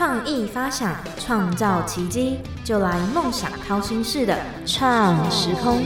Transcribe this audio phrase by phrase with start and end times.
[0.00, 4.34] 创意发想，创造奇迹，就来梦想掏心式的
[4.64, 5.84] 创时空。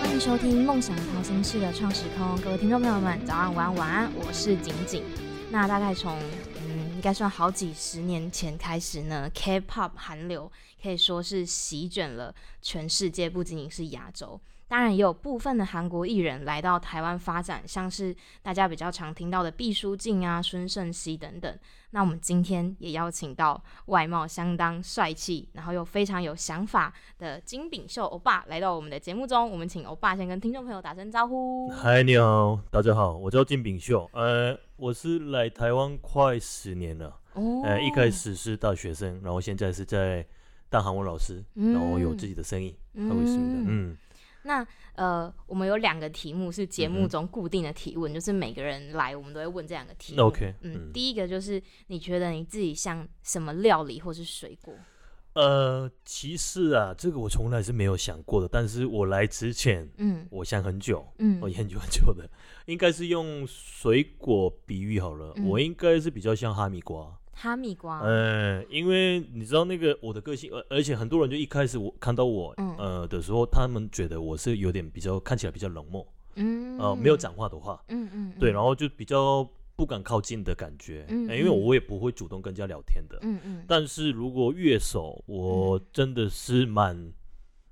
[0.00, 5.04] 欢迎收听梦想掏心式的创时空，各位听众朋友们，早安、午安、晚安，我是景景。
[5.52, 6.18] 那大概从
[6.60, 10.50] 嗯，应该算好几十年前开始呢，K-pop 韩流
[10.82, 14.40] 可以说是席卷了全世界，不仅仅是亚洲。
[14.72, 21.58] 当然，也有部分的韩国艺人来到台湾发展，像是大家比较常听到的毕书尽啊、孙盛熙等等。
[21.90, 29.50] 那我们今天也邀请到外貌相当帅气，然后又非常有想法的金炳秀欧巴来到我们的节目中。
[29.50, 31.68] 我们请欧巴先跟听众朋友打声招呼。
[31.68, 40.26] 嗨，你好，大家好，我叫金炳秀，呃，我是来台湾快十年了，哦呃，一开始是大学生，然后现在是在
[40.70, 43.10] 当韩文老师，然后有自己的生意，嗯
[43.68, 43.96] 嗯，
[44.44, 50.22] 那呃，我们有两个题目是节目中固定的提问，就是每个人来我们都会问这两个题目。
[50.22, 54.74] OK，嗯，嗯第一个就是你觉得你自己像什么料理或是水果？
[55.34, 62.28] 呃，其实啊，这个我从来是没有想过的，但是我来之前，嗯我想很久，嗯我研究很久的，
[62.66, 67.18] 应该是用水果比喻好了，嗯我应该是比较像哈密瓜。
[67.32, 68.00] 哈密瓜。
[68.04, 72.76] 嗯，因为你知道那个我的个性，而而且很多人就一开始我看到我、嗯。
[72.78, 76.78] 呃的时候，他们觉得我是有点比较看起来比较冷漠，嗯。
[76.78, 83.18] 呃，没有讲话的话，嗯嗯，对，然后就比较不敢靠近的感觉，嗯呃因为嗯我也不会主动跟人家聊天的。
[83.22, 85.86] 嗯嗯，但是如果乐手，我嗯。
[85.92, 87.12] 真的是蛮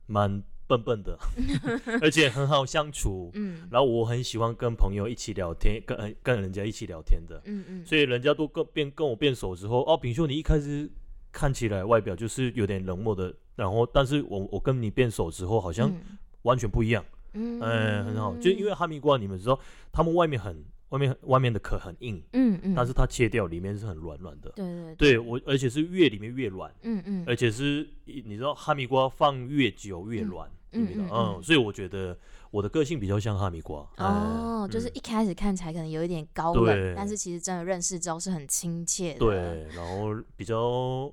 [0.06, 1.18] 蛮笨笨的，
[2.00, 3.30] 而且很好相处。
[3.34, 3.68] 嗯。
[3.70, 7.42] 然后我很喜欢跟朋友一起聊天，跟呃跟人家一起聊天的。
[7.44, 10.88] 嗯嗯，所以人家都跟变跟我变熟之后，哦，炳秀你一开始
[11.32, 16.18] 看起来外表就是有点冷漠的，然后但是我我跟你变熟之后好像嗯。
[16.42, 17.04] 完全不一样，
[17.34, 17.60] 嗯。
[17.60, 19.58] 嗯、很好，就因为哈密瓜你们知道，
[19.92, 32.19] 他们外面很外面外面的壳很硬，嗯嗯，但是它切掉里面是很软软的，对对对我而且是越里面越软，嗯嗯，而且是你知道哈密瓜放越久越软，嗯嗯嗯嗯，所以我觉得
[32.50, 39.20] 我的个性比较像哈密瓜，哦，就是一开始看起来可能有一点高冷，但是其实真的认识之后是很亲切的。
[39.20, 39.37] 对，
[39.75, 40.59] 然后比较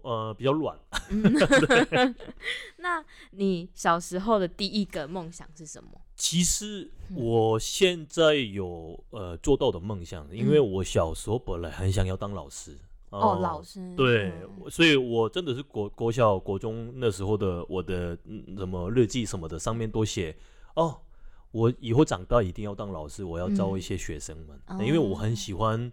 [0.02, 0.76] 呃比较软。
[1.12, 1.22] 嗯，
[2.78, 5.90] 那你小时候的第一个梦想是什么？
[6.18, 12.76] 其实嗯我现在有呃做到的梦想，因为嗯我小时候本来很想要当老师。
[13.12, 13.96] 哦，老师。
[13.96, 20.36] 对，嗯所以我真的是国国小、国中那时候的我的嗯什么日记什么的，上面都写
[20.76, 21.00] 哦，
[21.52, 25.92] 我以后长大一定要当老师，我要教一些学生们，嗯因为我很喜欢。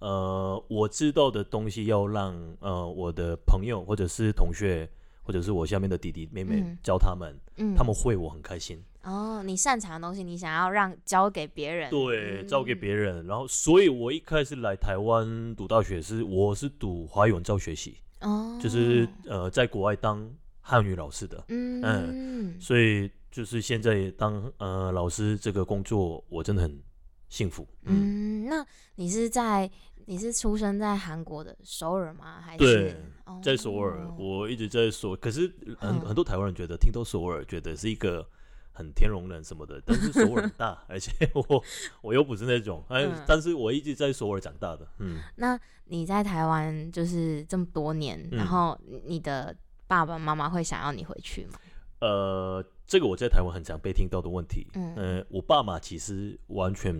[0.00, 4.88] 呃，我知道的东西要让呃我的朋友或者是同学
[5.24, 8.80] 或者是我下面的弟弟妹妹嗯教他们，嗯他们会我很开心。
[9.04, 11.88] 哦，你擅长的东西，你想要让交给别人。
[11.88, 13.26] 对，交给嗯别人。
[13.26, 20.28] 然后，所以我一开始来台湾读大学是，我是读华语文教学系，哦，就是呃，在国外当
[20.60, 21.42] 汉语老师的。
[21.48, 26.82] 嗯嗯所以就是现在当呃老师这个工作，我真的很
[27.28, 27.66] 幸福。
[27.84, 28.66] 嗯，嗯，那
[28.96, 29.70] 你是在
[30.04, 32.42] 你是出生在韩国的首尔吗？
[32.44, 35.46] 还是对哦在首尔，我一直在首，可是
[35.78, 38.28] 很嗯很多台湾人觉得听到首尔，觉得是一个。
[38.78, 41.64] 很天龙人什么的，但是首尔很大， 而且我
[42.00, 43.24] 我又不是那种，哎、嗯。
[43.26, 48.38] 但是我一直在首尔长大的，嗯，那你在台湾就是这么多年，嗯。
[48.38, 49.54] 然后你的
[49.88, 51.58] 爸爸妈妈会想要你回去吗？
[52.00, 54.68] 呃，这个我在台湾很常被听到的问题。
[54.74, 54.94] 嗯。
[54.94, 56.94] 呃，我爸妈其实完全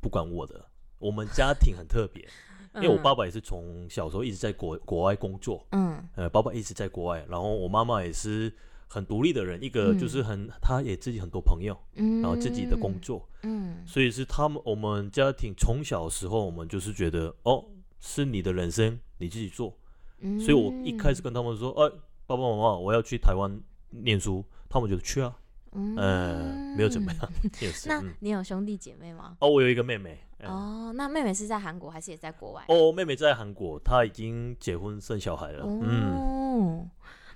[0.00, 0.64] 不管我的，
[0.98, 2.26] 我们家庭很特别，
[2.76, 6.02] 因为我爸爸也是从小时候一直在国国外工作，嗯。
[6.14, 8.50] 呃，爸爸一直在国外，然后我妈妈也是
[8.88, 17.64] 很独立的人，一个嗯就是很，他也自己很多朋友，嗯，然后自己的工作，嗯所以是他们我们家庭从小时候我们就是觉得哦，
[18.00, 19.76] 是你的人生你自己做，
[20.20, 21.90] 嗯，所以我一开始跟他们说，哎，
[22.26, 23.60] 爸爸妈妈，我要去台湾
[23.90, 25.36] 念书，他们觉得去啊，
[25.72, 27.30] 嗯呃，没有怎么样，
[27.60, 27.88] 也是。
[27.88, 29.36] 那嗯你有兄弟姐妹吗？
[29.40, 30.18] 哦，我有一个妹妹。
[30.40, 32.64] 嗯哦，那妹妹是在韩国还是也在国外？
[32.68, 35.64] 哦，妹妹在韩国，她已经结婚生小孩了。
[35.66, 36.88] 嗯，哦，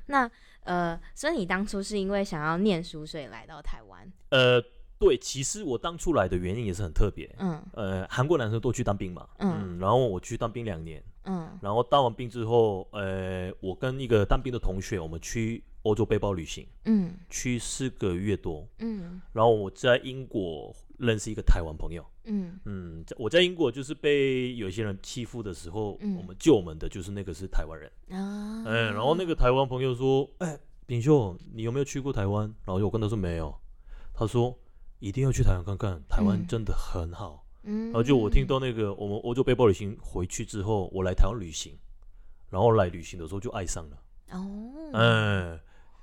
[0.07, 0.31] 那
[0.65, 4.11] 呃，所以你当初是因为想要念书，所以来到台湾？
[4.31, 4.63] 呃，
[4.99, 7.29] 对，其实我当初来的原因也是很特别。
[7.39, 20.73] 嗯呃，韩国男生都去当兵嘛，嗯嗯，然后我去当兵两年，嗯然后当完兵之后，呃，我跟一个当兵的同学，我们去欧洲背包旅行，嗯去四个月多，嗯然后我在英国
[21.03, 22.59] 认识一个台湾朋友，嗯。
[22.65, 26.17] 嗯，在我在英国就是被有一些人欺负的时候，嗯。
[26.17, 32.45] 我们救我们的就是那个是台湾人，啊，嗯，然后那个台湾朋友说，哎，炳秀，你有没有去过台湾？
[32.65, 33.53] 然后我跟他说没有，
[34.15, 34.57] 他说
[35.01, 41.77] 一定要去台湾看看，台湾嗯真的很好，嗯，然后就我听到那个我们欧洲背包旅行回去之后，我来台湾旅行，
[42.49, 43.99] 然后来旅行的时候就爱上了。
[44.31, 45.61] 哦，哎，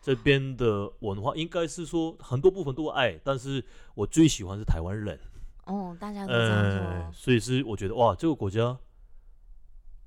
[0.09, 3.63] 这边的文化应该是说很多部分都爱，但是
[3.93, 5.19] 我最喜欢是台湾人。
[5.65, 8.75] 哦，大家都这样呃，所以是我觉得哇，这个国家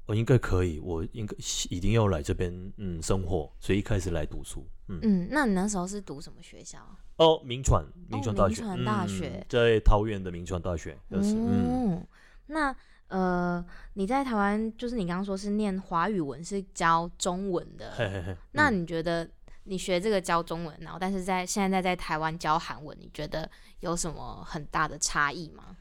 [0.06, 1.36] 我应该可以，我应该
[1.70, 4.66] 一定要来这边嗯生活，所以一开始来读书。
[4.88, 6.80] 嗯，嗯，那你那时候是读什么学校？
[7.18, 12.02] 哦，民传，民传大学，民传大嗯学在桃园的民传大学，就是嗯，哦，
[12.46, 12.74] 那
[13.06, 13.64] 呃，
[13.94, 19.30] 你在台湾，就是你刚刚说是念华语文，是教中文的，嘿嘿嘿，那嗯你觉得
[19.64, 23.50] 你学这个教中文，然后但是在现在在台湾教韩文，你觉得
[23.80, 25.76] 有什么很大的差异吗？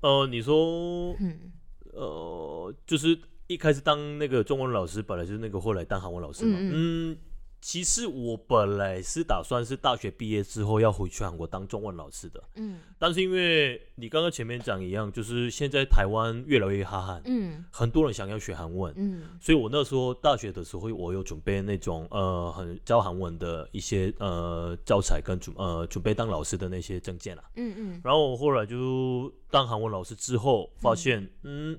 [0.00, 1.52] 呃，你说嗯
[1.92, 6.56] 呃，就是一开始当那个中文老师，本来就是那个后来当韩文老师嘛。
[6.60, 7.18] 嗯嗯
[7.66, 12.78] 其实我本来是打算是大学毕业之后要回去韩国当中文老师的，嗯。
[12.96, 17.64] 但是因为你刚刚前面讲一样，就是现在台湾越来越哈韩，嗯。
[17.72, 19.24] 很多人想要学韩文，嗯。
[19.40, 27.42] 所以我那时候大学的时候，我有准备那种呃很教韩文的一些呃教材跟准呃准备当老师的那些证件啦。
[27.56, 28.00] 嗯嗯。
[28.04, 31.76] 然后我后来就当韩文老师之后，发现嗯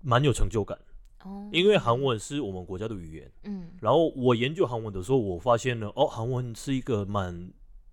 [0.00, 0.76] 蛮有成就感，
[1.24, 3.30] 哦，因为韩文是我们国家的语言。
[3.44, 3.68] 嗯。
[3.80, 7.50] 然后我研究韩文的时候，我发现了哦，韩文是一个蛮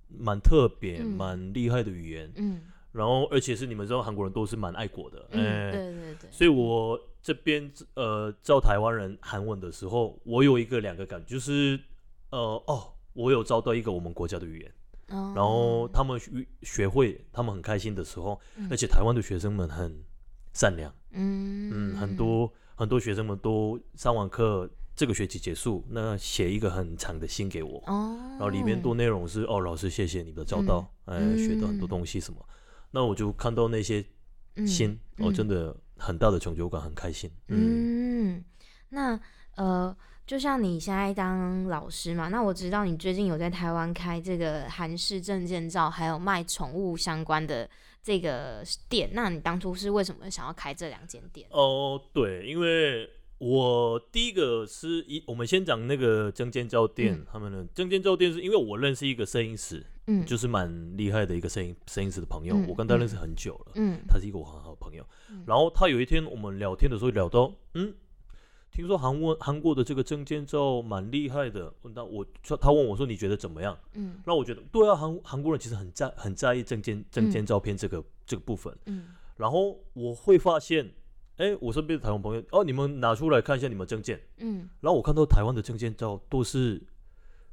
[0.07, 1.07] 蛮特别、嗯。
[1.07, 2.31] 蛮厉害的语言。
[2.35, 2.61] 嗯。
[2.91, 11.77] 然后而且是你们知道韩国人都是蛮爱国的，嗯，哎对对对，所以我这边呃教台湾人韩文的时候，我有一个两个感觉，就是
[12.29, 14.71] 呃哦，我有招到一个我们国家的语言，
[15.07, 18.65] 然然后他们学学会，他们很开心的时候，嗯。
[18.71, 19.93] 而且台湾的学生们很
[20.53, 21.91] 善良，嗯。
[21.91, 32.45] 嗯，很多很多学生们都上完课，这个学期结束，那写一个很长的信给我，哦，然后里面多内容是哦，老师谢谢你的教导，哎，嗯学到很多东西什么，
[32.91, 34.05] 那我就看到那些
[34.55, 35.33] 嗯信，哦，嗯。
[35.33, 38.35] 真的很大的成就感，很开心，嗯。
[38.35, 38.45] 嗯，
[38.89, 39.19] 那
[39.55, 39.95] 呃，
[40.25, 47.69] 就像你现在当老师嘛，那我知道你最近有在台湾开这个韩式证件照，还有卖宠物相关的
[48.01, 49.09] 这个店。
[49.13, 51.47] 那你当初是为什么想要开这两间店？
[51.51, 53.07] 哦，对，因为
[53.37, 65.05] 我第一个是一，我们先讲那个证件照店，嗯他们的证件照店是因为我认识一个摄影师，嗯，就是蛮厉害的一个摄影摄影师的朋友，嗯我跟他认识很久了，嗯他是一个我很好的朋友。
[65.29, 67.93] 嗯然后他有一天我们聊天的时候聊到，嗯，
[68.75, 72.25] 听说韩国韩国的这个证件照蛮厉害的，那我
[72.59, 73.77] 他问我说你觉得怎么样？
[73.93, 78.77] 嗯那我觉得对啊，韩韩国人其实很在很在意证件证件照片这个、这个部分。
[78.87, 79.07] 嗯
[79.37, 80.91] 然后我会发现，
[81.37, 84.19] 哎，我身边的台湾朋友，哦，你们拿出来看一下你们证件。
[84.39, 86.81] 嗯，然后我看到台湾的证件照都是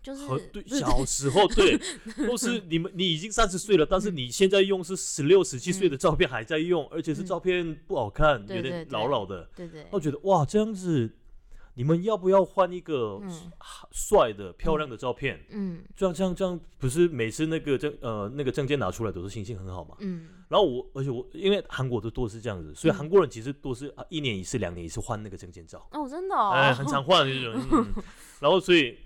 [0.02, 1.78] 就是和对对小时候对，
[2.26, 9.48] 都是你们你已经三十岁了，但是你现在用是十六十七岁的照片还在用，而且是嗯照片不好看，有点老老的。
[9.54, 11.08] 对对，我觉得哇，这样子
[11.74, 13.52] 你们要不要换一个嗯
[13.92, 15.40] 帅的、漂亮的照片？
[15.50, 19.96] 嗯这样这样这样，不是每次那个证呃那个证件拿出来都是心情很好嘛？
[20.00, 27.66] 嗯然后我，而且我因为韩国的都是这样子，所以嗯韩国人其实都是啊一年一次、两年一次换那个证件照，哦，真的哦，哎，很常换的那种。
[27.72, 28.02] 嗯、
[28.38, 28.98] 然后所以，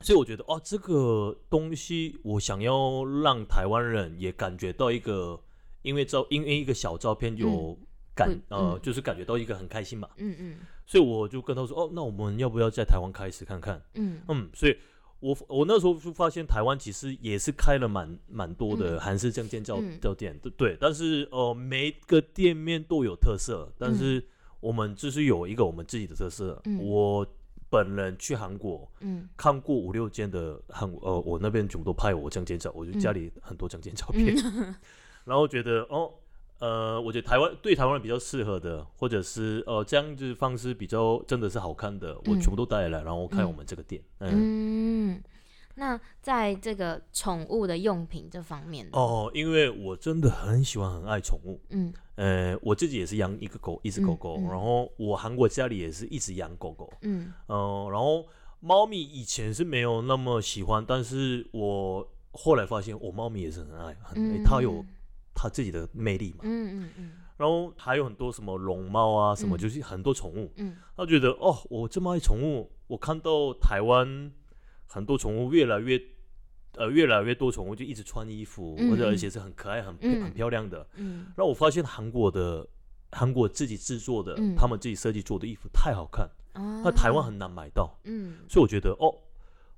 [0.00, 5.40] 所以我觉得哦，这个东西我想要让台湾人也感觉到一个，
[5.82, 7.76] 因为照因为一个小照片有
[8.14, 8.80] 感、会呃，嗯。
[8.80, 10.56] 就是感觉到一个很开心嘛，嗯嗯。
[10.86, 13.82] 所以我就跟他说哦，那我们要不要在台湾开始看看？
[13.94, 14.20] 嗯。
[14.28, 14.76] 嗯，所以
[15.20, 19.00] 我我那时候就发现台湾其实也是开了蛮蛮多的嗯。
[19.00, 19.98] 韩式证件照嗯。
[20.00, 24.24] 照店，对对，但是呃每个店面都有特色，但是
[24.60, 26.60] 我们就是有一个我们自己的特色。
[26.66, 26.78] 嗯。
[26.84, 27.26] 我
[27.70, 29.28] 本人去韩国嗯。
[29.36, 34.74] 看过五六间的韩呃，我那边全部都拍我证件照，我就家里很多证件照片，嗯。
[35.24, 36.12] 然后觉得哦。
[36.60, 42.40] 呃，我觉得台湾对台湾人比较适合的，或者是呃这样子方式比较真的是好看的，我嗯。
[42.40, 43.46] 全部都带来，然后开嗯。
[43.46, 44.02] 我们这个店。
[44.18, 44.28] 嗯。
[44.32, 44.97] 嗯，
[45.78, 51.94] 那在这个宠物的用品这方面呢，哦，因为我真的很喜欢很爱宠物，嗯。
[52.16, 54.50] 呃，我自己也是养一个狗，一只狗狗，嗯嗯。
[54.50, 57.32] 然后我韩国家里也是一直养狗狗，嗯。
[57.46, 58.26] 嗯、然后
[58.58, 64.84] 猫咪以前是没有那么喜欢，但是我后来发现我猫咪也是很爱，很、嗯，它有
[65.32, 67.12] 它自己的魅力嘛，嗯嗯嗯。
[67.36, 69.58] 然后还有很多什么龙猫啊，什么、嗯。
[69.58, 70.76] 就是很多宠物，嗯。
[70.96, 74.32] 他觉得哦，我这么爱宠物，我看到台湾
[74.88, 76.00] 很多宠物越来越。
[76.76, 79.16] 呃，越来越多宠物就一直穿衣服，嗯或者而嗯。
[79.16, 80.22] 且是很可爱、很嗯。
[80.22, 81.26] 很漂亮的，嗯。
[81.36, 82.64] 让我发现韩国的
[83.10, 84.54] 韩国自己制作的，嗯。
[84.54, 88.36] 他们自己设计做的衣服太好看，嗯，那台湾很难买到，嗯。
[88.48, 89.12] 所以我觉得哦，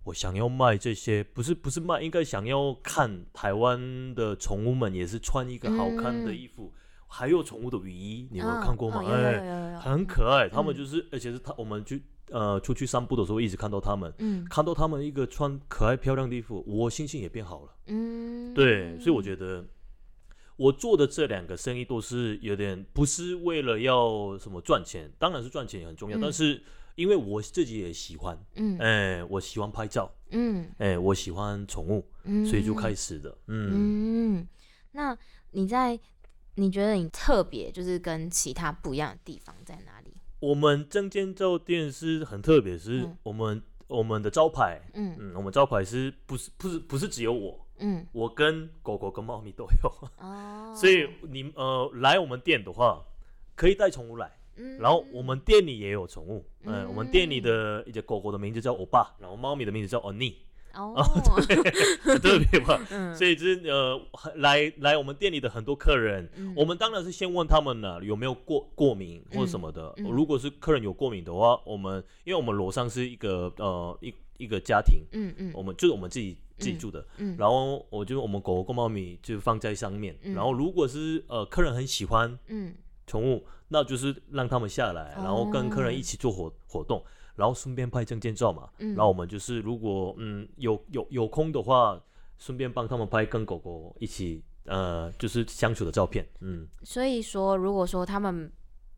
[0.04, 6.70] 我想要卖这些，不是不是卖，应该想要看台湾的宠物们也是穿一个好看的衣服，
[7.06, 9.02] 还有宠物的雨衣，你有没有嗯看过吗？
[9.08, 10.50] 哎，很可爱。
[10.50, 10.76] 他们嗯。
[10.76, 14.44] 就是，而且是他，我们去呃出去散步的时候，一直看到他们，嗯。
[14.49, 17.75] 看到他们一个穿可爱漂亮的衣服，我心情也变好了。
[17.87, 19.64] 嗯，对，所以我觉得
[20.56, 26.20] 我做的这两个生意都是有点不是为了要什么赚钱，当然是赚钱也很重要，嗯。
[26.20, 26.62] 但是
[26.94, 28.78] 因为我自己也喜欢，嗯。
[28.78, 30.70] 哎、我喜欢拍照，嗯。
[30.78, 33.37] 哎、我喜欢宠物，嗯，所以就开始的。
[33.46, 34.49] 嗯，嗯，
[34.92, 35.16] 那
[35.52, 35.99] 你在
[36.56, 40.09] 你觉得你特别就是跟其他不一样的地方在哪里？
[40.40, 43.16] 我们证件照店是很特别，是嗯。
[43.23, 45.16] 我们、我们的招牌，嗯。
[45.18, 48.06] 嗯，我们招牌是不是不是不是只有我，嗯。
[48.12, 53.02] 我跟狗狗跟猫咪都有，哦， 所以你呃来我们店的话，
[53.54, 54.30] 可以带宠物来。
[54.56, 54.78] 嗯。
[54.78, 60.37] 然后我们店里也有宠物，嗯、嗯我们店里的一只狗狗的名字叫欧巴，然后猫咪的名字叫欧尼，
[60.74, 60.94] 哦，
[62.02, 62.80] 很 特别吧？
[62.90, 63.14] 嗯。
[63.14, 64.00] 所以就是呃，
[64.36, 66.52] 来来我们店里的很多客人，嗯。
[66.56, 69.94] 我们当然是先问他们呢有没有过过敏或者什么的。
[69.98, 75.50] 如果是客人有过敏的话，我们因为我们楼上是一个呃一一个家庭，嗯嗯。
[75.54, 80.34] 我们就是我们自己自己住的，嗯然后我就我们狗狗跟猫咪就放在上面，嗯。
[80.34, 82.74] 然后如果是呃客人很喜欢嗯。
[83.06, 87.02] 宠物，那就是让他们下来，然后跟客人一起做活活动，
[87.40, 88.68] 然后顺便拍证件照嘛。
[88.78, 91.99] 嗯然后我们就是如果嗯有有有空的话，
[92.38, 96.25] 顺便帮他们拍跟狗狗一起呃就是相处的照片。
[96.40, 98.52] 嗯，所以说，如果说他们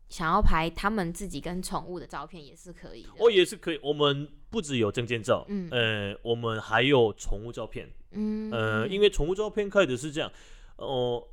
[0.09, 3.09] 想要拍他们自己跟宠物的照片，也是可以的。
[3.17, 3.79] 哦也是可以。
[3.81, 7.89] 我们不只有证件照，嗯呃，我们还有宠物照片。
[8.11, 10.31] 嗯呃，因为宠物照片开的是这样，
[10.75, 11.25] 哦、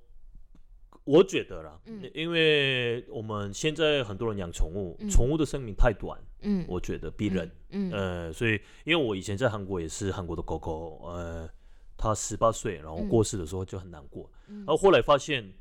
[1.05, 2.11] 我觉得啦，嗯。
[2.15, 5.09] 因为我们现在很多人养宠物，嗯。
[5.09, 6.65] 宠物的生命太短，嗯。
[6.69, 7.51] 我觉得比人。
[7.71, 11.49] 嗯呃，所以因为我以前在韩国也是韩国的狗狗，呃，
[11.97, 13.09] 它十八岁，然后嗯。
[13.09, 14.59] 过世的时候就很难过，嗯。
[14.59, 15.53] 然后后来发现，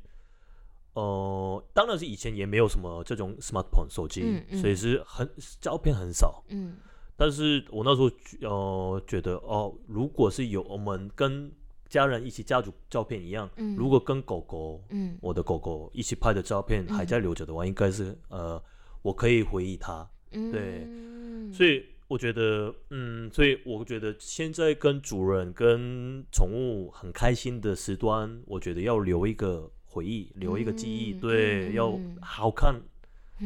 [0.94, 5.28] 呃，当然是以前也没有什么这种 smartphone 手机，所以是很
[5.60, 6.76] 照片很少，嗯。
[7.16, 8.10] 但是我那时候
[8.48, 11.52] 呃觉得哦，如果是有我们跟
[11.90, 13.76] 家人一起家族照片一样，嗯。
[13.76, 15.18] 如果跟狗狗，嗯。
[15.20, 18.62] 我的狗狗一起拍的照片还在留着的话，应该是呃，
[19.02, 20.50] 我可以回忆它，嗯。
[20.50, 20.86] 对。
[20.86, 32.80] 嗯所以我觉得，嗯，所以我觉得现在跟主人跟宠物很开心的时段，我觉得要留一个回忆，留一个记忆，嗯对，嗯要嗯好看、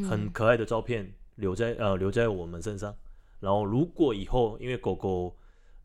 [0.07, 0.31] 很嗯。
[0.31, 2.95] 可爱的照片留在呃留在我们身上。
[3.39, 5.35] 然后如果以后因为狗狗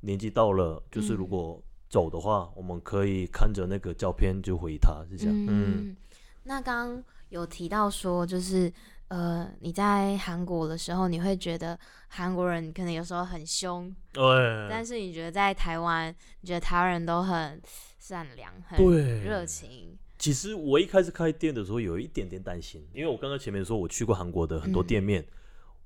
[0.01, 5.49] 年纪到了，就是如嗯果走的话，我们可以看着那个照片就回忆它，是这样，嗯。
[5.49, 5.97] 嗯，
[6.45, 8.73] 那刚刚有提到说，就是
[9.09, 14.23] 呃，你在韩国的时候，你会觉得韩国人可能有时候很凶，对，
[14.71, 17.61] 但是你觉得在台湾，你觉得台湾人都很
[17.99, 18.79] 善良、很
[19.23, 19.99] 热情。
[20.17, 24.87] 其实我一开始开店的时候有一点点担心，因为我刚刚前面说我去过韩国的很多嗯。
[24.87, 25.27] 店面，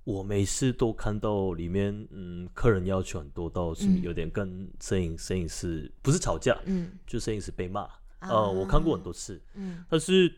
[0.05, 4.03] 我每次都看到里面，嗯，客人要求很多，到是嗯。
[4.03, 7.81] 有点跟摄影摄影师不是吵架，嗯，就摄影师被骂，
[8.19, 8.29] 啊。
[8.29, 9.83] 呃，我看过很多次，嗯。
[9.89, 10.31] 但是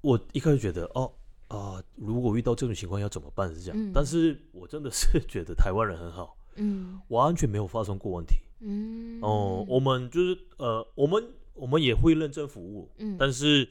[0.00, 1.12] 我一开始觉得，哦
[1.48, 3.48] 啊、如果遇到这种情况要怎么办？
[3.54, 3.92] 是这样，嗯。
[3.94, 7.00] 但是我真的是 觉得台湾人很好，嗯。
[7.08, 8.34] 完全没有发生过问题。
[8.60, 9.20] 嗯。
[9.22, 13.16] 哦、我们就是呃，我们我们也会认真服务，嗯。
[13.16, 13.68] 但是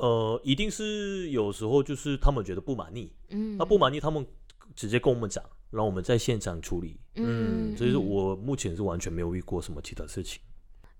[0.00, 4.26] 呃，一定是有时候就是他们觉得不满意，嗯那不满意他们
[4.74, 6.98] 直接跟我们讲，然后我们在现场处理。
[7.16, 10.40] 嗯嗯，所以说嗯我目前是完全没有遇过什么其他事情。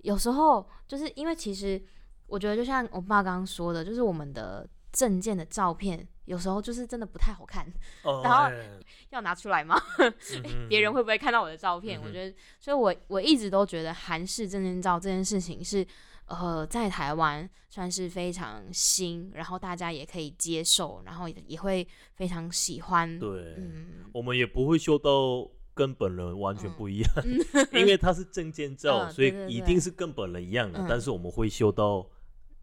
[0.02, 1.80] 有时候就是因为其实
[2.26, 7.66] 我觉得就像我爸刚刚说的，就是我们的证件的照片有时候就是真的不太好看，
[8.02, 8.68] 哦然后哎
[9.10, 9.80] 要拿出来吗？
[10.44, 11.98] 嗯别人会不会看到我的照片？
[12.00, 15.86] 嗯我觉得，所以我我一直都觉得韩式证件照这件事情是，
[16.30, 23.18] 呃，在台湾算是非常新，然后大家也可以接受，然后也也会非常喜欢。
[23.18, 27.10] 对，嗯我们也不会修到跟本人完全不一样，
[27.74, 32.08] 因为它是证件照，嗯所以一定是跟本人一样的，嗯但是我们会修到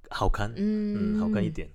[0.10, 1.50] 好看，嗯嗯，好看一。
[1.50, 1.70] 点。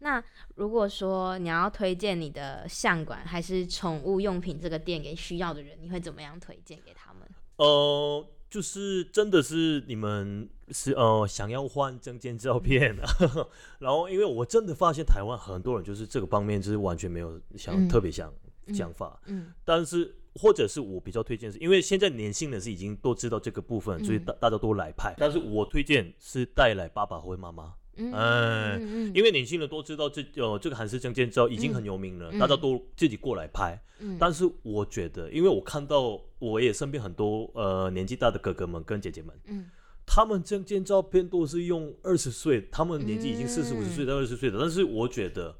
[0.00, 0.22] 那
[0.56, 7.22] 如果说你要推荐你的相馆还是宠物用品这个店给需要的人，你会怎么样推荐给他们？
[7.56, 12.96] 呃，就是真的是你们是呃想要换证件照片，
[13.78, 17.88] 然后因为我真的发现台湾很多人就是这个方面就是完全没有想、嗯。
[17.88, 18.32] 特别想
[18.66, 18.74] 嗯。
[18.74, 19.52] 想法，嗯。
[19.64, 24.24] 但是或者是我比较推荐是因为现在年轻人是已经都知道这个部分，所以嗯。
[24.24, 27.74] 大大家都来拍，但是我推荐是带来爸爸或妈妈。
[27.96, 32.38] 嗯哎嗯因为年轻人都知道这呃这个韩式证件照已经很有名了，嗯。
[32.38, 33.80] 大家都自己过来拍。
[34.00, 34.16] 嗯。
[34.18, 39.66] 但是我觉得，因为我看到我也身边很多呃年纪大的哥哥们跟姐姐们，嗯。
[40.08, 45.56] 他们证件照片都是用二十岁，他们年纪已经四十五十岁到二十岁的，但是我觉得，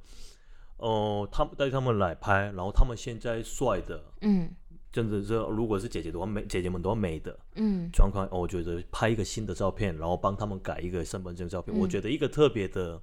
[0.76, 4.48] 哦、他们带他们来拍，然后他们现在帅的，嗯
[4.96, 12.98] 真的是如果是姐姐的话，美姐姐们都要美的嗯状况，哦我觉得拍一个新的照片，然后帮他们改一个身份证照片，我嗯觉得一个特别的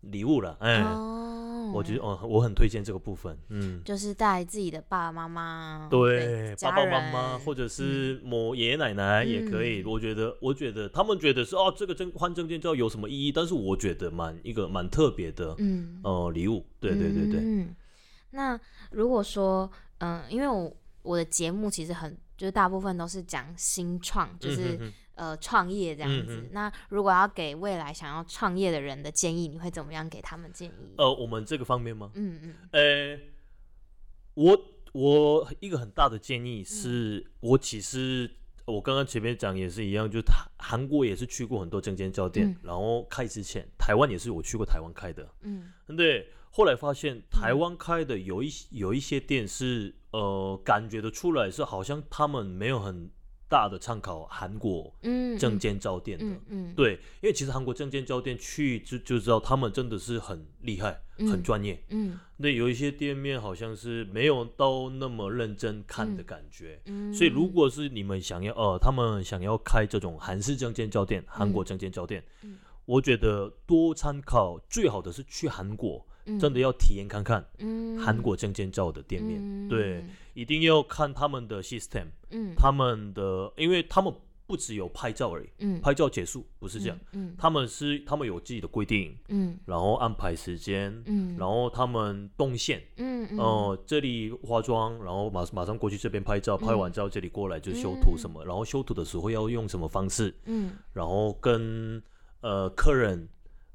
[0.00, 3.80] 礼物了，哎、哦，我觉得哦，我很推荐这个部分，嗯。
[3.84, 9.82] 就是带自己的爸爸妈妈，对，爸爸妈妈或者是某爷爷奶奶也可以。
[9.82, 13.30] 嗯我觉得，我觉得他们觉得是哦，这个证换证件照有什么意义？
[13.30, 16.66] 但是我觉得蛮一个蛮特别的嗯，呃礼物。
[16.80, 17.72] 对对对对，嗯，
[18.30, 18.58] 那
[18.90, 20.76] 如果说，嗯、因为我
[21.06, 26.48] 我的节目其实很，就是大部分都是讲新创，就是、嗯哼哼呃创业这样子。
[26.52, 30.94] 那如果要给未来想要创业的人的建议，你会怎么样给他们建议？
[30.98, 32.10] 呃，我们这个方面吗？
[32.14, 32.54] 嗯嗯。
[32.72, 33.18] 呃，
[34.34, 34.58] 我
[34.92, 38.30] 我一个很大的建议是，我其实
[38.66, 42.56] 我刚刚前面讲也是一样，就是韩韩国也是去过很多证件照店，嗯。
[42.64, 45.72] 然后开之前，台湾也是我去过台湾开的，嗯。
[45.96, 53.10] 对，后来发现台湾开的有一有一些店是呃，感觉得出来是好像他们没有很
[53.46, 56.24] 大的参考韩国嗯，证件照店的。
[56.24, 61.78] 嗯嗯，对，因为其实韩国证件照店去就就知道他们真的是很厉害、很嗯专业。
[61.90, 62.18] 嗯。
[62.38, 66.80] 那有一些店面好像是没有到那么认真看的感觉。
[66.86, 72.56] 嗯，所以，如果是你们想要，呃，他们想要开这种韩式证件照店、韩国证件照店，嗯。
[72.86, 76.38] 我觉得多参考，最好的是去韩国，嗯。
[76.38, 77.98] 真的要体验看看嗯。
[77.98, 79.68] 韩国证件照的店面，嗯。
[79.68, 80.04] 对，
[80.34, 82.52] 一定要看他们的 system，嗯。
[82.56, 84.12] 他们的，因为他们
[84.46, 85.80] 不只有拍照而已，嗯。
[85.80, 89.58] 拍照结束不是这样，嗯他们是他们有自己的规定，嗯。
[89.64, 93.38] 然后安排时间，嗯，然后他们动线，嗯嗯。
[93.38, 100.74] 哦、这里化妆，然后马马上过去这边拍照，拍完照这里过来就修图什么，然后修图的时候要用什么方式，嗯。
[100.92, 102.00] 然后跟
[102.40, 103.28] 呃客人，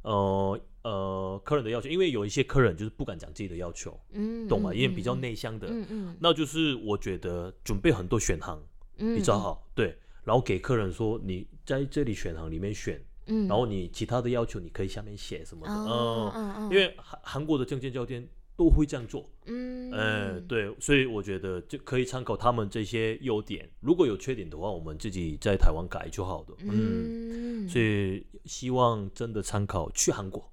[0.03, 4.71] 呃呃客人的要求，因为有一些客人就是不敢讲自己的要求，嗯，懂吗？
[4.71, 6.17] 嗯因为比较内向的，嗯嗯。
[6.19, 8.61] 那就是我觉得准备很多选行
[8.97, 19.91] 嗯比较好，对，然后给客人说你在这里选行里面选，嗯，然后你其他的要求你可以下面写什么的，哦嗯，嗯嗯，因为韩韩国的证件教练都会这样做，嗯。
[19.91, 30.49] 呃，对，所以我觉得就可以参考他们这些优点，如果有缺点的话，我们自己在台湾改就好了，嗯，嗯，所以希望真的参考去韩国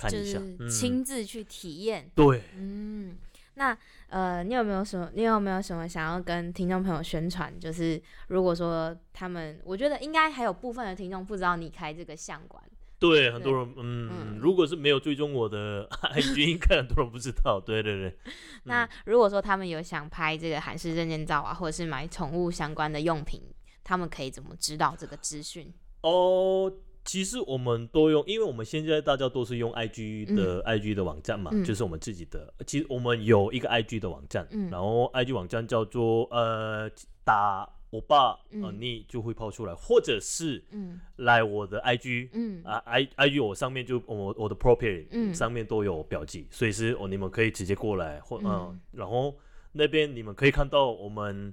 [0.00, 2.10] 看就一下，是嗯，亲自去体验。
[2.14, 3.16] 对，嗯，
[3.54, 3.76] 那
[4.08, 5.10] 呃，你有没有什么？
[5.14, 7.52] 你有没有什么想要跟听众朋友宣传？
[7.60, 12.62] 就是如果说他们，我觉得应该还有部分的听众不知道你开这个相馆。
[12.98, 17.58] 对，很多人，嗯嗯，如果是没有追踪我的 IG，应该很多人不知道。
[17.58, 18.16] 对对对，
[18.64, 23.42] 那如果说他们有想拍这个韩式证件照啊，或者是买宠物相关的用品，
[23.82, 25.72] 他们可以怎么知道这个资讯？
[26.02, 26.70] 哦，
[27.10, 31.64] 其实我们都用，因为我们现在大家都是用 IG 的、IG 的网站嘛，嗯。
[31.64, 32.54] 就是我们自己的。
[32.64, 34.70] 其实我们有一个 IG 的网站，嗯。
[34.70, 36.88] 然后 IG 网站叫做呃
[37.24, 41.00] 打我爸呃嗯你就会抛出来，或者是嗯。
[41.16, 42.28] 来我的 IG。
[42.32, 42.62] 嗯。
[42.62, 45.34] 啊，i IG 我上面就我我的 profile 嗯。
[45.34, 48.80] 上面都有标记，所以是哦，你们可以直接过来，或嗯、嗯。
[48.92, 49.34] 然后
[49.72, 51.52] 那边你们可以看到我们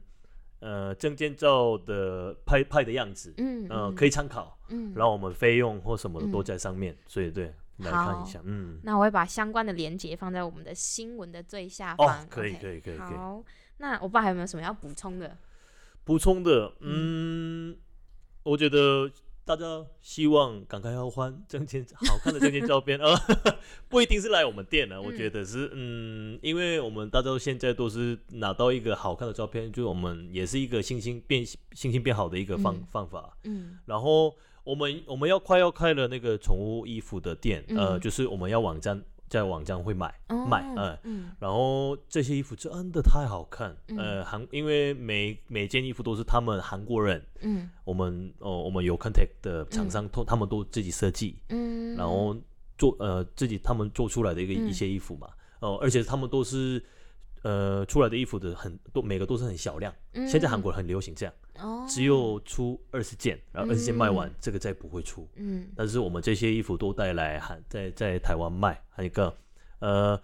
[0.60, 13.44] 呃证件照的拍拍的样子，嗯呃，可以以参考，嗯，然后我们费用或什么的嗯都在上面，所以对来看一下，嗯，那我会把相关的连接放在我们的新闻的最下哦方。，可以可以可以可以，好，
[13.78, 15.38] 那我爸还有没有什么要补充的？
[16.04, 17.78] 补充的，嗯，
[18.44, 19.12] 我觉得
[19.48, 23.18] 大家希望赶快要换证件好看的证件照片啊，
[23.88, 32.86] 不一定是来我们店的，我觉得是，嗯，因为我们大家现在都是拿到一个好看的照片，就我们也是一个心情变心情变好的一个方、嗯。
[32.92, 33.80] 方法，嗯。
[33.86, 38.00] 然后我们我们要快要开了那个宠物衣服的店，呃，嗯。
[38.02, 40.98] 就是我们要网站在网站会买、哦卖，嗯。
[41.04, 43.98] 嗯然后这些衣服真的太好看，嗯。
[43.98, 47.70] 呃，韩因为每每件衣服都是他们韩国人，嗯。
[47.84, 52.36] 我们哦我们有 contact 的厂商，都、他们都自己设计，嗯，然后
[52.78, 54.68] 做呃自己他们做出来的一个、嗯。
[54.68, 55.28] 一些衣服嘛，
[55.60, 56.84] 哦、而且他们都是
[57.44, 59.94] 呃出来的衣服的很多每个都是很小量，
[60.28, 65.28] 现在韩国人很流行这样，嗯哦只有出二十件，然后二十件卖完，嗯这个再不会出。
[65.36, 69.36] 嗯但是我们这些衣服都带来还在在台湾卖，还有一个
[69.80, 70.22] 呃，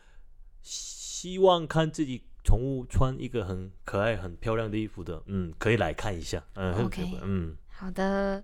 [0.61, 8.43] 希望看自己宠物穿一个很可爱、很漂亮的衣服的，嗯，可以来看一下，嗯、OK 嗯，好的。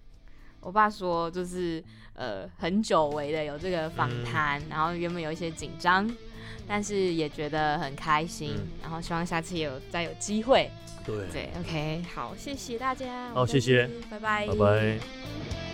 [0.61, 6.09] 我爸说，就是呃很久违的有这个访谈，然后原本有一些紧张，
[6.67, 10.69] 但是也觉得很开心，嗯然后希望下次也有再有机会。
[11.03, 13.31] 对.对，OK，好，谢谢大家。
[13.33, 15.70] 好谢谢拜拜，拜拜。